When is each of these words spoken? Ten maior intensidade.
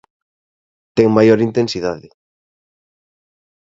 Ten 0.95 1.07
maior 1.17 1.39
intensidade. 1.47 2.07